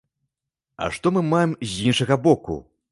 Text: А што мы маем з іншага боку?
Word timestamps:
А 0.85 0.89
што 0.95 1.13
мы 1.19 1.25
маем 1.31 1.55
з 1.75 1.87
іншага 1.93 2.23
боку? 2.27 2.61